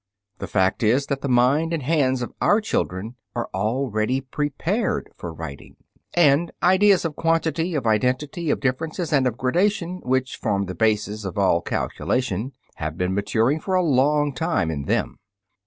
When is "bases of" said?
10.73-11.37